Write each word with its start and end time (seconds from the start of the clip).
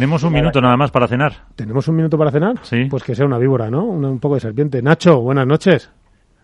Tenemos 0.00 0.22
un 0.22 0.32
minuto 0.32 0.60
nada 0.60 0.76
más 0.76 0.92
para 0.92 1.08
cenar. 1.08 1.32
¿Tenemos 1.56 1.88
un 1.88 1.96
minuto 1.96 2.16
para 2.16 2.30
cenar? 2.30 2.54
Sí. 2.62 2.84
Pues 2.88 3.02
que 3.02 3.16
sea 3.16 3.26
una 3.26 3.36
víbora, 3.36 3.68
¿no? 3.68 3.82
un 3.82 4.20
poco 4.20 4.34
de 4.36 4.40
serpiente. 4.40 4.80
Nacho, 4.80 5.20
buenas 5.20 5.44
noches. 5.44 5.92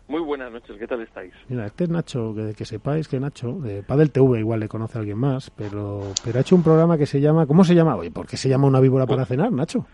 Muy 0.08 0.20
buenas 0.22 0.50
noches, 0.50 0.76
¿qué 0.76 0.88
tal 0.88 1.02
estáis? 1.02 1.32
Mira, 1.48 1.66
este 1.66 1.84
es 1.84 1.90
Nacho, 1.90 2.34
que, 2.34 2.52
que 2.54 2.64
sepáis 2.64 3.06
que 3.06 3.20
Nacho, 3.20 3.52
de 3.60 3.84
Padel 3.84 4.10
TV 4.10 4.40
igual 4.40 4.58
le 4.58 4.66
conoce 4.66 4.98
a 4.98 5.02
alguien 5.02 5.18
más, 5.18 5.50
pero, 5.50 6.00
pero 6.24 6.38
ha 6.38 6.40
hecho 6.40 6.56
un 6.56 6.64
programa 6.64 6.98
que 6.98 7.06
se 7.06 7.20
llama, 7.20 7.46
¿cómo 7.46 7.62
se 7.62 7.76
llama? 7.76 7.94
Oye, 7.94 8.10
¿por 8.10 8.26
qué 8.26 8.36
se 8.36 8.48
llama 8.48 8.66
una 8.66 8.80
víbora 8.80 9.06
para 9.06 9.24
cenar, 9.24 9.52
Nacho? 9.52 9.86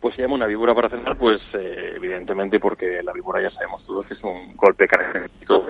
Pues 0.00 0.14
se 0.14 0.22
llama 0.22 0.36
una 0.36 0.46
víbora 0.46 0.74
para 0.74 0.88
cenar, 0.88 1.18
pues 1.18 1.42
eh, 1.52 1.92
evidentemente 1.96 2.58
porque 2.58 3.02
la 3.02 3.12
víbora 3.12 3.42
ya 3.42 3.50
sabemos 3.50 3.84
todos 3.84 4.06
que 4.06 4.14
es 4.14 4.24
un 4.24 4.56
golpe 4.56 4.88
característico 4.88 5.66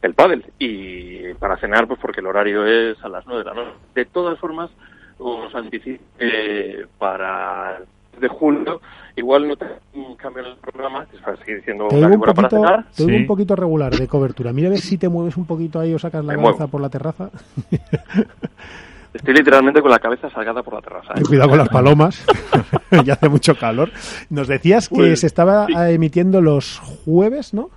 del 0.00 0.14
pádel 0.14 0.44
y 0.60 1.34
para 1.34 1.56
cenar 1.56 1.88
pues 1.88 1.98
porque 1.98 2.20
el 2.20 2.26
horario 2.26 2.64
es 2.64 3.02
a 3.02 3.08
las 3.08 3.26
nueve 3.26 3.42
de 3.42 3.50
la 3.50 3.54
noche. 3.54 3.76
De 3.96 4.04
todas 4.04 4.38
formas, 4.38 4.70
os 5.18 5.54
anticipo 5.54 6.02
eh, 6.18 6.86
para 6.98 7.78
de 8.20 8.28
julio 8.28 8.80
igual 9.16 9.48
no 9.48 9.56
te 9.56 9.64
en 9.92 10.38
el 10.38 10.56
programa 10.56 11.04
que 11.06 11.16
es 11.16 11.22
para 11.22 11.36
seguir 11.38 11.56
diciendo 11.56 11.86
te 11.88 11.96
una 11.96 12.06
un 12.06 12.12
víbora 12.12 12.34
para 12.34 12.48
poquito, 12.48 12.62
cenar 12.68 12.84
te 12.94 13.02
Sí. 13.04 13.12
un 13.14 13.26
poquito 13.26 13.56
regular 13.56 13.92
de 13.94 14.08
cobertura. 14.08 14.52
Mira 14.52 14.68
a 14.68 14.70
ver 14.70 14.80
si 14.80 14.98
te 14.98 15.08
mueves 15.08 15.36
un 15.36 15.46
poquito 15.46 15.78
ahí 15.80 15.92
o 15.94 15.98
sacas 15.98 16.24
la 16.24 16.32
Me 16.32 16.42
cabeza 16.42 16.58
muevo. 16.58 16.70
por 16.70 16.80
la 16.80 16.88
terraza. 16.88 17.30
estoy 19.12 19.34
literalmente 19.34 19.80
con 19.80 19.90
la 19.90 19.98
cabeza 19.98 20.28
salgada 20.30 20.62
por 20.62 20.74
la 20.74 20.80
terraza 20.80 21.12
¿eh? 21.16 21.22
Cuidado 21.26 21.48
con 21.50 21.58
las 21.58 21.68
palomas, 21.68 22.24
ya 23.04 23.12
hace 23.14 23.28
mucho 23.28 23.56
calor. 23.56 23.90
Nos 24.30 24.48
decías 24.48 24.88
que 24.88 24.94
Pues, 24.96 25.20
se 25.20 25.26
estaba 25.26 25.66
sí. 25.66 25.72
emitiendo 25.76 26.40
los 26.40 26.78
jueves, 27.04 27.54
¿no? 27.54 27.70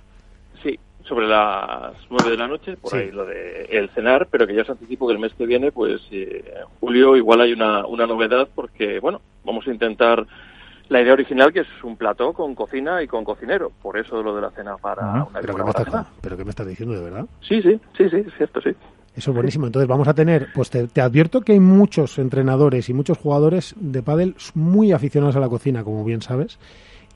Sobre 1.08 1.26
las 1.26 1.94
nueve 2.10 2.30
de 2.30 2.36
la 2.36 2.46
noche, 2.46 2.76
por 2.76 2.90
Sí. 2.92 2.98
ahí 2.98 3.10
lo 3.10 3.24
de 3.24 3.64
el 3.70 3.88
cenar, 3.90 4.28
pero 4.30 4.46
que 4.46 4.54
ya 4.54 4.62
os 4.62 4.70
anticipo 4.70 5.06
que 5.06 5.14
el 5.14 5.18
mes 5.18 5.32
que 5.34 5.46
viene, 5.46 5.72
pues 5.72 6.02
eh, 6.10 6.44
en 6.60 6.66
julio 6.80 7.16
igual 7.16 7.40
hay 7.40 7.52
una, 7.52 7.86
una 7.86 8.06
novedad 8.06 8.46
porque, 8.54 9.00
bueno, 9.00 9.20
vamos 9.44 9.66
a 9.66 9.70
intentar 9.70 10.26
la 10.90 11.00
idea 11.00 11.12
original 11.14 11.52
que 11.52 11.60
es 11.60 11.66
un 11.82 11.96
plató 11.96 12.32
con 12.32 12.54
cocina 12.54 13.02
y 13.02 13.06
con 13.06 13.24
cocinero, 13.24 13.72
por 13.82 13.96
eso 13.98 14.22
lo 14.22 14.34
de 14.34 14.42
la 14.42 14.50
cena 14.50 14.76
para 14.76 15.02
Ah, 15.02 15.26
una 15.30 15.40
Pero 15.40 15.54
¿qué, 15.54 15.62
víbora 15.62 15.64
me 15.64 15.82
estás, 15.84 16.06
pero 16.20 16.36
¿qué 16.36 16.44
me 16.44 16.50
estás 16.50 16.66
diciendo 16.66 16.94
de 16.94 17.02
verdad? 17.02 17.26
Sí, 17.40 17.62
sí, 17.62 17.80
sí, 17.96 18.08
sí, 18.10 18.16
es 18.26 18.34
cierto, 18.36 18.60
sí. 18.60 18.70
Eso 19.14 19.30
es 19.30 19.34
buenísimo. 19.34 19.66
Entonces 19.66 19.88
vamos 19.88 20.06
a 20.08 20.14
tener, 20.14 20.48
pues 20.54 20.70
te, 20.70 20.86
te 20.88 21.00
advierto 21.00 21.40
que 21.40 21.52
hay 21.52 21.60
muchos 21.60 22.18
entrenadores 22.18 22.88
y 22.88 22.94
muchos 22.94 23.18
jugadores 23.18 23.74
de 23.78 24.02
pádel 24.02 24.34
muy 24.54 24.92
aficionados 24.92 25.34
a 25.36 25.40
la 25.40 25.48
cocina, 25.48 25.82
como 25.84 26.04
bien 26.04 26.22
sabes, 26.22 26.58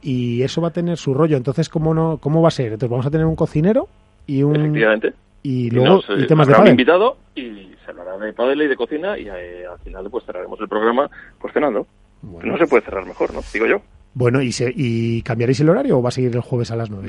y 0.02 0.42
eso 0.42 0.60
va 0.60 0.68
a 0.68 0.72
tener 0.72 0.96
su 0.98 1.14
rollo. 1.14 1.36
Entonces, 1.36 1.68
¿cómo 1.68 1.94
no, 1.94 2.18
cómo 2.18 2.42
va 2.42 2.48
a 2.48 2.50
ser? 2.52 2.66
Entonces 2.72 2.90
vamos 2.90 3.06
a 3.06 3.10
tener 3.10 3.26
un 3.26 3.36
cocinero 3.36 3.88
y 4.26 4.42
un 4.42 4.56
Efectivamente. 4.56 5.14
y 5.42 5.66
Y 5.66 5.70
luego 5.70 6.02
nos, 6.06 6.08
y 6.18 6.22
eh, 6.24 6.26
temas 6.26 6.46
de 6.48 6.54
pádel. 6.54 6.70
invitado 6.70 7.16
y 7.34 7.70
se 7.84 7.90
hablará 7.90 8.18
de 8.18 8.32
pádel 8.32 8.62
y 8.62 8.66
de 8.68 8.76
cocina 8.76 9.18
y 9.18 9.28
eh, 9.28 9.64
al 9.66 9.78
final 9.80 10.08
pues 10.10 10.24
cerraremos 10.24 10.60
el 10.60 10.68
programa 10.68 11.08
pues 11.40 11.52
cenando. 11.54 11.86
Bueno, 12.22 12.52
No 12.52 12.58
se 12.58 12.66
puede 12.66 12.84
cerrar 12.84 13.04
mejor, 13.06 13.32
¿no? 13.34 13.40
Digo 13.52 13.66
yo. 13.66 13.80
Bueno, 14.14 14.42
¿y, 14.42 14.52
se, 14.52 14.72
¿y 14.76 15.22
cambiaréis 15.22 15.60
el 15.60 15.70
horario 15.70 15.98
o 15.98 16.02
va 16.02 16.10
a 16.10 16.12
seguir 16.12 16.34
el 16.34 16.42
jueves 16.42 16.70
a 16.70 16.76
las 16.76 16.90
9? 16.90 17.08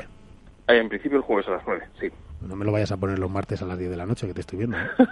Eh, 0.70 0.78
En 0.78 0.88
principio 0.90 1.18
el 1.18 1.24
jueves 1.24 1.48
a 1.50 1.52
las 1.52 1.64
nueve, 1.68 1.84
sí. 2.00 2.08
No 2.48 2.56
me 2.56 2.64
lo 2.66 2.72
vayas 2.72 2.92
a 2.92 2.98
poner 2.98 3.20
los 3.20 3.30
martes 3.30 3.62
a 3.62 3.66
las 3.66 3.78
10 3.78 3.90
de 3.92 3.98
la 3.98 4.06
noche, 4.06 4.26
que 4.28 4.34
te 4.34 4.42
estoy 4.42 4.60
viendo. 4.60 4.78
¿eh? 4.78 4.82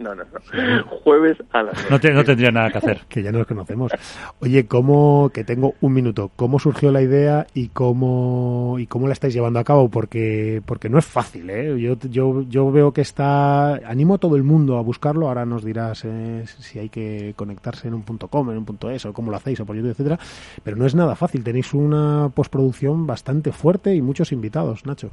No, 0.00 0.14
no, 0.14 0.24
no. 0.24 0.82
Jueves 1.04 1.36
a 1.52 1.62
las 1.62 1.74
nueve. 1.74 1.88
No, 1.90 2.00
te- 2.00 2.10
no 2.12 2.24
tendría 2.24 2.50
nada 2.50 2.70
que 2.70 2.78
hacer. 2.78 3.00
que 3.08 3.22
ya 3.22 3.30
nos 3.32 3.46
conocemos. 3.46 3.92
Oye, 4.40 4.66
¿cómo, 4.66 5.30
que 5.32 5.44
tengo 5.44 5.74
un 5.82 5.92
minuto, 5.92 6.30
cómo 6.36 6.58
surgió 6.58 6.90
la 6.90 7.02
idea 7.02 7.46
y 7.52 7.68
cómo, 7.68 8.76
y 8.78 8.86
cómo 8.86 9.06
la 9.08 9.12
estáis 9.12 9.34
llevando 9.34 9.58
a 9.58 9.64
cabo? 9.64 9.90
Porque, 9.90 10.62
porque 10.64 10.88
no 10.88 10.98
es 10.98 11.04
fácil, 11.04 11.50
¿eh? 11.50 11.78
Yo, 11.78 11.96
yo, 12.10 12.42
yo 12.48 12.72
veo 12.72 12.92
que 12.92 13.02
está, 13.02 13.74
animo 13.74 14.14
a 14.14 14.18
todo 14.18 14.36
el 14.36 14.42
mundo 14.42 14.78
a 14.78 14.80
buscarlo, 14.82 15.28
ahora 15.28 15.44
nos 15.44 15.62
dirás 15.64 16.02
eh, 16.06 16.44
si 16.46 16.78
hay 16.78 16.88
que 16.88 17.34
conectarse 17.36 17.86
en 17.88 17.92
un 17.94 18.02
punto 18.02 18.28
com, 18.28 18.50
en 18.50 18.56
un 18.56 18.64
punto 18.64 18.90
es, 18.90 19.04
o 19.04 19.12
cómo 19.12 19.30
lo 19.30 19.36
hacéis, 19.36 19.60
o 19.60 19.66
por 19.66 19.76
YouTube, 19.76 19.90
etcétera, 19.90 20.18
pero 20.64 20.78
no 20.78 20.86
es 20.86 20.94
nada 20.94 21.14
fácil, 21.14 21.44
tenéis 21.44 21.74
una 21.74 22.30
postproducción 22.34 23.06
bastante 23.06 23.52
fuerte 23.52 23.94
y 23.94 24.00
muchos 24.00 24.32
invitados, 24.32 24.86
Nacho. 24.86 25.10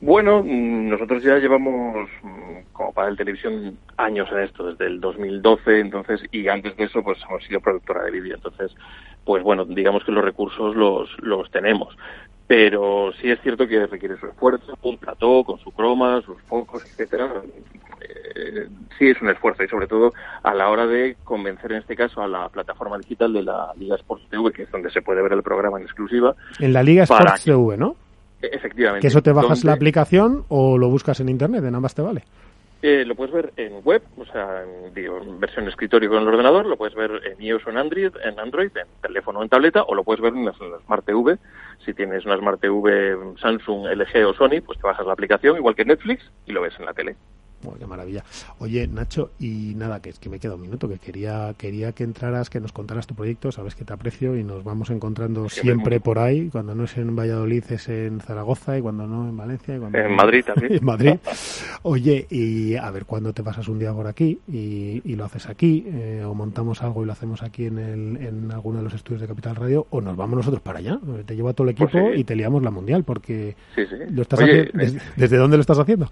Bueno, 0.00 0.42
mm, 0.42 0.88
nosotros 0.90 1.22
ya 1.22 1.38
llevamos 1.38 2.08
como 2.72 2.92
para 2.92 3.08
el 3.08 3.16
televisión 3.16 3.78
años 3.96 4.28
en 4.32 4.40
esto, 4.40 4.66
desde 4.66 4.86
el 4.86 5.00
2012, 5.00 5.80
entonces, 5.80 6.22
y 6.30 6.48
antes 6.48 6.76
de 6.76 6.84
eso, 6.84 7.02
pues 7.02 7.18
hemos 7.28 7.44
sido 7.44 7.60
productora 7.60 8.04
de 8.04 8.10
vídeo, 8.10 8.34
entonces, 8.36 8.74
pues 9.24 9.42
bueno, 9.42 9.64
digamos 9.64 10.04
que 10.04 10.12
los 10.12 10.24
recursos 10.24 10.74
los, 10.76 11.08
los 11.20 11.50
tenemos. 11.50 11.96
Pero 12.46 13.12
sí 13.20 13.30
es 13.30 13.40
cierto 13.40 13.66
que 13.66 13.86
requiere 13.86 14.18
su 14.18 14.26
esfuerzo, 14.26 14.76
un 14.82 14.98
plató 14.98 15.42
con 15.44 15.58
su 15.60 15.70
croma, 15.70 16.20
sus 16.22 16.40
focos, 16.42 16.84
etcétera. 16.84 17.30
Eh, 18.00 18.68
sí 18.98 19.08
es 19.08 19.22
un 19.22 19.30
esfuerzo 19.30 19.62
y 19.62 19.68
sobre 19.68 19.86
todo 19.86 20.12
a 20.42 20.52
la 20.52 20.68
hora 20.68 20.86
de 20.86 21.16
convencer 21.24 21.72
en 21.72 21.78
este 21.78 21.96
caso 21.96 22.20
a 22.20 22.28
la 22.28 22.48
plataforma 22.48 22.98
digital 22.98 23.32
de 23.32 23.42
la 23.42 23.72
Liga 23.78 23.96
Sports 23.96 24.26
TV, 24.28 24.52
que 24.52 24.62
es 24.64 24.70
donde 24.70 24.90
se 24.90 25.02
puede 25.02 25.22
ver 25.22 25.32
el 25.32 25.42
programa 25.42 25.78
en 25.78 25.84
exclusiva. 25.84 26.34
En 26.58 26.72
la 26.72 26.82
Liga 26.82 27.04
Sports 27.04 27.44
TV, 27.44 27.76
¿no? 27.76 27.96
E- 28.42 28.50
Efectivamente. 28.52 29.00
Que 29.02 29.06
eso 29.08 29.22
te 29.22 29.32
bajas 29.32 29.60
donde- 29.60 29.66
la 29.66 29.72
aplicación 29.74 30.44
o 30.48 30.76
lo 30.76 30.88
buscas 30.88 31.20
en 31.20 31.28
internet, 31.28 31.64
en 31.64 31.74
ambas 31.74 31.94
te 31.94 32.02
vale. 32.02 32.24
Eh, 32.84 33.04
lo 33.06 33.14
puedes 33.14 33.32
ver 33.32 33.52
en 33.56 33.74
web, 33.84 34.02
o 34.18 34.24
sea, 34.24 34.64
en, 34.64 34.92
digo, 34.92 35.18
en 35.22 35.38
versión 35.38 35.68
escritorio 35.68 36.08
con 36.10 36.20
el 36.20 36.26
ordenador, 36.26 36.66
lo 36.66 36.76
puedes 36.76 36.96
ver 36.96 37.12
en 37.24 37.40
iOS 37.40 37.64
o 37.68 37.70
en 37.70 37.78
Android, 37.78 38.10
en 38.24 38.40
Android, 38.40 38.76
en 38.76 38.88
teléfono 39.00 39.38
o 39.38 39.42
en 39.44 39.48
tableta, 39.48 39.84
o 39.84 39.94
lo 39.94 40.02
puedes 40.02 40.20
ver 40.20 40.32
en 40.34 40.46
la 40.46 40.52
Smart 40.52 41.04
TV. 41.06 41.38
Si 41.84 41.94
tienes 41.94 42.26
una 42.26 42.36
Smart 42.38 42.60
TV 42.60 43.16
Samsung, 43.40 43.86
LG 43.86 44.26
o 44.26 44.34
Sony, 44.34 44.60
pues 44.66 44.78
te 44.78 44.82
bajas 44.86 45.06
la 45.06 45.12
aplicación, 45.12 45.56
igual 45.58 45.76
que 45.76 45.84
Netflix, 45.84 46.28
y 46.44 46.50
lo 46.50 46.62
ves 46.62 46.74
en 46.80 46.86
la 46.86 46.92
tele. 46.92 47.14
Uy, 47.64 47.74
qué 47.78 47.86
maravilla. 47.86 48.24
Oye, 48.58 48.86
Nacho, 48.88 49.30
y 49.38 49.74
nada, 49.76 50.00
que 50.00 50.10
es 50.10 50.18
que 50.18 50.28
me 50.28 50.38
queda 50.38 50.54
un 50.54 50.60
minuto, 50.62 50.88
que 50.88 50.98
quería, 50.98 51.54
quería 51.56 51.92
que 51.92 52.04
entraras, 52.04 52.50
que 52.50 52.60
nos 52.60 52.72
contaras 52.72 53.06
tu 53.06 53.14
proyecto, 53.14 53.52
sabes 53.52 53.74
que 53.74 53.84
te 53.84 53.92
aprecio 53.92 54.36
y 54.36 54.44
nos 54.44 54.64
vamos 54.64 54.90
encontrando 54.90 55.48
Siempre 55.48 56.00
por 56.00 56.18
ahí, 56.18 56.48
cuando 56.50 56.74
no 56.74 56.84
es 56.84 56.96
en 56.96 57.14
Valladolid 57.16 57.64
es 57.70 57.88
en 57.88 58.20
Zaragoza 58.20 58.76
y 58.78 58.82
cuando 58.82 59.06
no 59.06 59.28
en 59.28 59.36
Valencia 59.36 59.76
y 59.76 59.78
cuando 59.78 59.98
En 59.98 60.14
Madrid 60.14 60.44
también. 60.46 60.72
en 60.74 60.84
Madrid. 60.84 61.14
Oye, 61.82 62.26
y 62.30 62.74
a 62.76 62.90
ver 62.90 63.04
cuándo 63.04 63.32
te 63.32 63.42
pasas 63.42 63.68
un 63.68 63.78
día 63.78 63.92
por 63.92 64.06
aquí 64.06 64.38
y, 64.48 65.02
y 65.04 65.16
lo 65.16 65.24
haces 65.24 65.48
aquí, 65.48 65.84
eh, 65.86 66.22
o 66.24 66.34
montamos 66.34 66.82
algo 66.82 67.02
y 67.02 67.06
lo 67.06 67.12
hacemos 67.12 67.42
aquí 67.42 67.66
en, 67.66 67.78
el, 67.78 68.16
en 68.18 68.50
alguno 68.52 68.78
de 68.78 68.84
los 68.84 68.94
estudios 68.94 69.20
de 69.20 69.26
Capital 69.28 69.56
Radio, 69.56 69.86
o 69.90 70.00
nos 70.00 70.16
vamos 70.16 70.36
nosotros 70.36 70.62
para 70.62 70.78
allá. 70.78 70.98
Te 71.26 71.34
llevo 71.36 71.48
a 71.48 71.52
todo 71.54 71.66
el 71.68 71.72
equipo 71.72 71.90
Pues 71.90 72.14
sí. 72.14 72.20
y 72.20 72.24
te 72.24 72.34
liamos 72.36 72.62
la 72.62 72.70
mundial, 72.70 73.04
porque 73.04 73.56
Sí, 73.74 73.82
sí. 73.88 73.96
lo 74.10 74.22
estás 74.22 74.40
Oye, 74.40 74.60
haciendo. 74.70 74.78
¿desde, 74.78 75.00
desde 75.16 75.36
dónde 75.36 75.56
lo 75.56 75.60
estás 75.60 75.78
haciendo? 75.78 76.08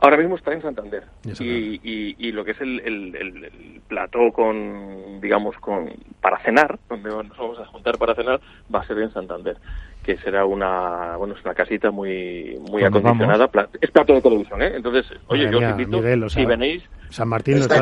Ahora 0.00 0.16
mismo 0.16 0.36
está 0.36 0.52
en 0.52 0.62
Santander. 0.62 1.04
Y, 1.24 1.28
Santander. 1.28 1.56
y, 1.82 2.16
y 2.18 2.32
lo 2.32 2.44
que 2.44 2.52
es 2.52 2.60
el, 2.60 2.80
el, 2.80 3.14
el- 3.16 3.44
el 3.44 3.80
plató 3.86 4.32
con, 4.32 5.20
digamos, 5.20 5.56
con 5.56 5.90
para 6.20 6.38
cenar, 6.38 6.78
donde 6.88 7.10
nos 7.10 7.36
vamos 7.36 7.58
a 7.58 7.66
juntar 7.66 7.98
para 7.98 8.14
cenar, 8.14 8.40
va 8.74 8.80
a 8.80 8.86
ser 8.86 8.98
en 8.98 9.12
Santander. 9.12 9.56
Que 10.02 10.16
será 10.18 10.46
una, 10.46 11.16
bueno, 11.18 11.34
es 11.34 11.44
una 11.44 11.52
casita 11.54 11.90
muy, 11.90 12.56
muy 12.70 12.80
Cuando 12.80 13.00
acondicionada. 13.00 13.48
Pla- 13.48 13.68
Es 13.80 13.90
plato 13.90 14.14
de 14.14 14.22
televisión, 14.22 14.62
¿eh? 14.62 14.72
Entonces, 14.76 15.04
oye, 15.26 15.44
Madre 15.44 15.50
yo 15.52 15.56
os 15.58 15.60
mía, 15.62 15.70
invito, 15.72 15.96
Miguel, 15.98 16.24
o 16.24 16.28
sea, 16.30 16.42
si 16.42 16.46
venéis, 16.46 16.82
San 17.10 17.28
Martín 17.28 17.56
lo 17.58 17.60
Está 17.62 17.74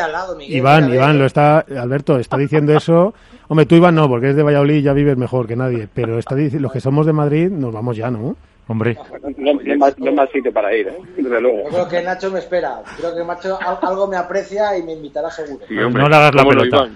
al 0.00 0.12
lado, 0.12 0.36
Miguel. 0.36 0.56
Iván, 0.56 0.92
Iván, 0.92 1.18
lo 1.18 1.26
está, 1.26 1.60
Alberto, 1.60 2.18
está 2.18 2.36
diciendo 2.36 2.76
eso. 2.76 3.14
Hombre, 3.48 3.66
tú 3.66 3.76
Iván 3.76 3.94
no, 3.94 4.08
porque 4.08 4.30
es 4.30 4.36
de 4.36 4.42
Valladolid 4.42 4.76
y 4.76 4.82
ya 4.82 4.92
vives 4.94 5.16
mejor 5.16 5.46
que 5.46 5.54
nadie. 5.54 5.86
Pero 5.94 6.18
está 6.18 6.34
diciendo, 6.34 6.62
los 6.64 6.72
que 6.72 6.80
somos 6.80 7.06
de 7.06 7.12
Madrid 7.12 7.48
nos 7.50 7.72
vamos 7.72 7.96
ya, 7.96 8.10
¿no? 8.10 8.36
Hombre, 8.68 8.98
no, 9.38 9.52
no 9.54 9.86
no 9.96 10.12
más 10.12 10.30
sitio 10.30 10.52
para 10.52 10.74
ir, 10.74 10.88
¿eh? 10.88 10.96
Desde 11.16 11.40
luego. 11.40 11.64
Yo 11.64 11.70
creo 11.70 11.88
que 11.88 12.02
Nacho 12.02 12.32
me 12.32 12.40
espera. 12.40 12.82
Creo 12.98 13.14
que 13.14 13.24
Nacho 13.24 13.56
al- 13.60 13.78
algo 13.80 14.08
me 14.08 14.16
aprecia 14.16 14.76
y 14.76 14.82
me 14.82 14.94
invitará 14.94 15.30
seguro. 15.30 15.64
Sí, 15.68 15.78
hombre, 15.78 16.02
no 16.02 16.08
le 16.08 16.16
hagas 16.16 16.34
la 16.34 16.44
pelota. 16.44 16.88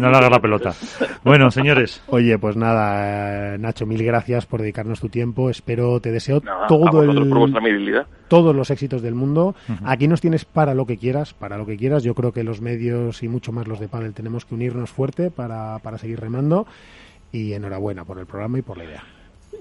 No 0.00 0.10
le 0.10 0.16
hagas 0.16 0.30
la 0.30 0.40
pelota. 0.40 0.72
Bueno, 1.24 1.50
señores, 1.50 2.02
Oye, 2.06 2.38
pues 2.38 2.56
nada, 2.56 3.54
eh, 3.54 3.58
Nacho, 3.58 3.84
mil 3.84 4.02
gracias 4.02 4.46
por 4.46 4.62
dedicarnos 4.62 5.00
tu 5.00 5.10
tiempo. 5.10 5.50
Espero, 5.50 6.00
te 6.00 6.10
deseo 6.12 6.40
Nada, 6.42 6.66
todo 6.66 7.02
el, 7.02 7.30
todos 8.28 8.56
los 8.56 8.70
éxitos 8.70 9.02
del 9.02 9.14
mundo. 9.14 9.54
Aquí 9.84 10.08
nos 10.08 10.22
tienes 10.22 10.46
para 10.46 10.72
lo 10.72 10.86
que 10.86 10.96
quieras, 10.96 11.34
para 11.34 11.58
lo 11.58 11.66
que 11.66 11.76
quieras. 11.76 12.02
Yo 12.04 12.14
creo 12.14 12.32
que 12.32 12.42
los 12.42 12.62
medios 12.62 13.22
y 13.22 13.28
mucho 13.28 13.52
más 13.52 13.68
los 13.68 13.80
de 13.80 13.88
Padel 13.88 14.14
tenemos 14.14 14.46
que 14.46 14.54
unirnos 14.54 14.88
fuerte 14.90 15.30
para, 15.30 15.78
para 15.80 15.98
seguir 15.98 16.20
remando. 16.20 16.66
Y 17.32 17.52
enhorabuena 17.52 18.06
por 18.06 18.18
el 18.18 18.24
programa 18.24 18.58
y 18.58 18.62
por 18.62 18.78
la 18.78 18.84
idea. 18.84 19.04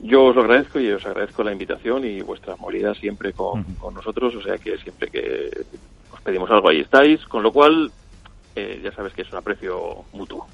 Yo 0.01 0.25
os 0.25 0.35
lo 0.35 0.41
agradezco 0.41 0.79
y 0.79 0.91
os 0.91 1.05
agradezco 1.05 1.43
la 1.43 1.51
invitación 1.51 2.05
y 2.05 2.21
vuestra 2.21 2.55
movilidad 2.55 2.93
siempre 2.93 3.33
con, 3.33 3.63
con 3.75 3.93
nosotros, 3.93 4.35
o 4.35 4.41
sea 4.41 4.57
que 4.57 4.77
siempre 4.77 5.09
que 5.09 5.65
os 6.13 6.21
pedimos 6.21 6.49
algo 6.51 6.69
ahí 6.69 6.81
estáis, 6.81 7.25
con 7.25 7.43
lo 7.43 7.51
cual 7.51 7.91
eh, 8.55 8.81
ya 8.83 8.91
sabes 8.91 9.13
que 9.13 9.21
es 9.21 9.31
un 9.31 9.37
aprecio 9.37 10.05
mutuo. 10.13 10.47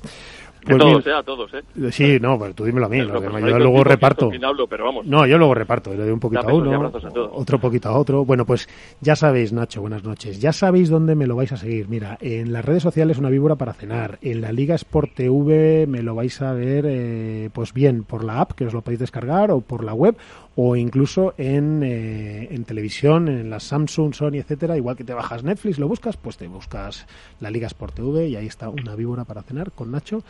De 0.66 0.78
Pues 0.78 0.78
todos, 0.78 1.08
eh, 1.08 1.14
a 1.14 1.24
todos, 1.24 1.52
eh. 1.54 1.92
Sí, 1.92 2.18
no, 2.22 2.38
pues 2.38 2.56
tú 2.56 2.64
dímelo 2.64 2.86
a 2.86 2.90
mí. 2.90 3.06
Que 3.06 3.12
personal 3.12 3.50
yo 3.50 3.60
luego 3.60 3.84
reparto. 3.84 4.30
hablo, 4.44 4.66
pero 4.68 4.86
vamos. 4.86 5.06
No, 5.06 5.26
yo 5.28 5.38
luego 5.38 5.54
reparto, 5.54 5.92
le 5.92 5.98
doy 6.04 6.12
un 6.12 6.20
poquito 6.22 6.48
a 6.48 6.54
uno, 6.54 6.86
a 6.86 7.20
otro 7.34 7.60
poquito 7.60 7.90
a 7.90 7.98
otro. 7.98 8.24
Bueno, 8.24 8.46
pues 8.46 8.70
ya 9.02 9.16
sabéis, 9.18 9.52
Nacho, 9.52 9.82
buenas 9.82 10.04
noches. 10.04 10.40
Ya 10.40 10.54
sabéis 10.54 10.90
dónde 10.90 11.16
me 11.16 11.28
lo 11.28 11.36
vais 11.36 11.52
a 11.52 11.58
seguir. 11.58 11.90
Mira, 11.90 12.18
en 12.22 12.54
las 12.54 12.64
redes 12.64 12.82
sociales 12.84 13.18
una 13.18 13.30
víbora 13.30 13.56
para 13.56 13.74
cenar. 13.74 14.20
En 14.22 14.40
la 14.40 14.54
Liga 14.54 14.76
Sport 14.76 15.14
TV 15.16 15.86
me 15.86 16.02
lo 16.02 16.16
vais 16.16 16.42
a 16.42 16.54
ver, 16.54 16.86
eh, 16.88 17.50
pues 17.52 17.74
bien, 17.74 18.04
por 18.06 18.24
la 18.24 18.40
app, 18.40 18.54
que 18.54 18.66
os 18.66 18.74
lo 18.74 18.82
podéis 18.82 19.00
descargar, 19.00 19.52
o 19.52 19.60
por 19.60 19.84
la 19.84 19.94
web, 19.94 20.16
o 20.56 20.76
incluso 20.76 21.34
en, 21.38 21.82
eh, 21.84 22.48
en 22.52 22.64
televisión, 22.64 23.28
en 23.28 23.50
las 23.50 23.64
Samsung, 23.64 24.14
Sony, 24.14 24.36
etcétera, 24.36 24.78
igual 24.78 24.96
que 24.96 25.04
te 25.04 25.14
bajas 25.14 25.44
Netflix, 25.44 25.80
lo 25.80 25.88
buscas, 25.88 26.18
pues 26.18 26.38
te 26.38 26.48
buscas 26.48 27.08
la 27.40 27.50
Liga 27.50 27.68
Sport 27.68 27.96
TV 27.96 28.28
y 28.28 28.36
ahí 28.36 28.46
está 28.46 28.70
una 28.70 28.96
víbora 28.96 29.24
para 29.24 29.42
cenar 29.42 29.72
con 29.72 29.92
Nacho 29.92 30.24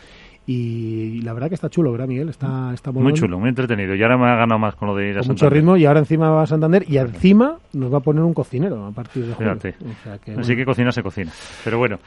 y 0.45 1.21
la 1.21 1.31
verdad 1.31 1.47
que 1.47 1.55
está 1.55 1.69
chulo, 1.69 1.91
¿verdad, 1.91 2.07
Miguel? 2.07 2.27
Está, 2.27 2.71
está 2.73 2.91
Muy 2.91 3.13
chulo, 3.13 3.39
muy 3.39 3.47
entretenido. 3.47 3.95
Y 3.95 4.03
ahora 4.03 4.17
me 4.17 4.25
ha 4.25 4.35
ganado 4.35 4.59
más 4.59 4.75
con 4.75 4.89
lo 4.89 4.95
de 4.95 5.09
ir 5.09 5.17
a 5.17 5.19
con 5.19 5.29
mucho 5.29 5.45
Santander. 5.45 5.53
ritmo 5.53 5.77
y 5.77 5.85
ahora 5.85 5.99
encima 5.99 6.29
va 6.29 6.43
a 6.43 6.47
Santander 6.47 6.83
y 6.85 6.97
encima 6.97 7.59
nos 7.71 7.93
va 7.93 7.99
a 7.99 8.01
poner 8.01 8.23
un 8.23 8.33
cocinero 8.33 8.85
a 8.85 8.91
partir 8.91 9.25
de 9.25 9.33
julio. 9.33 9.53
O 9.53 10.03
sea 10.03 10.17
que, 10.17 10.33
Así 10.33 10.55
que 10.55 10.65
cocina 10.65 10.91
se 10.91 11.01
cocina. 11.01 11.31
Pero 11.63 11.77
bueno, 11.77 11.97